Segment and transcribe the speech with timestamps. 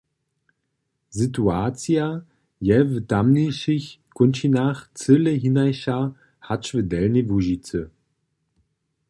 [1.17, 2.05] Situacija
[2.69, 3.85] je w tamnišich
[4.17, 5.99] kónčinach cyle hinaša
[6.47, 7.81] hač w Delnjej Łužicy.